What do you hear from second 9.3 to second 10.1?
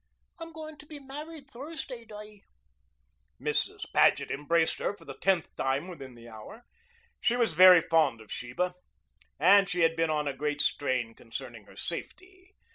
and she had been